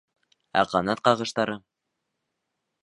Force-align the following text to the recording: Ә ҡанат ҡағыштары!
Ә 0.61 0.63
ҡанат 0.71 1.03
ҡағыштары! 1.09 1.59